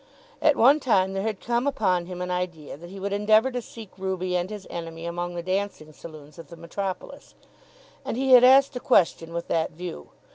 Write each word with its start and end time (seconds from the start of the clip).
At 0.41 0.55
one 0.55 0.79
time 0.79 1.13
there 1.13 1.21
had 1.21 1.39
come 1.39 1.67
upon 1.67 2.07
him 2.07 2.23
an 2.23 2.31
idea 2.31 2.75
that 2.75 2.89
he 2.89 2.99
would 2.99 3.13
endeavour 3.13 3.51
to 3.51 3.61
seek 3.61 3.91
Ruby 3.99 4.35
and 4.35 4.49
his 4.49 4.65
enemy 4.71 5.05
among 5.05 5.35
the 5.35 5.43
dancing 5.43 5.93
saloons 5.93 6.39
of 6.39 6.47
the 6.47 6.57
metropolis; 6.57 7.35
and 8.03 8.17
he 8.17 8.31
had 8.31 8.43
asked 8.43 8.75
a 8.75 8.79
question 8.79 9.31
with 9.31 9.47
that 9.49 9.73
view. 9.73 10.09